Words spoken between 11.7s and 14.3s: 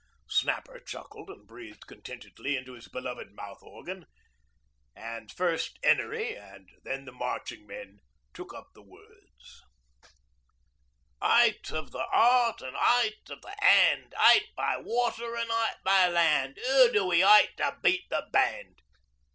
of the 'eart, an' 'ite of the 'and,